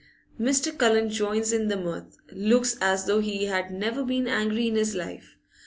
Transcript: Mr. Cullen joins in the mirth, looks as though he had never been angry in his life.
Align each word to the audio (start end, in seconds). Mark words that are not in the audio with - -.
Mr. 0.39 0.75
Cullen 0.75 1.11
joins 1.11 1.53
in 1.53 1.67
the 1.67 1.77
mirth, 1.77 2.17
looks 2.31 2.75
as 2.81 3.05
though 3.05 3.19
he 3.19 3.45
had 3.45 3.69
never 3.69 4.03
been 4.03 4.27
angry 4.27 4.67
in 4.67 4.73
his 4.75 4.95
life. 4.95 5.37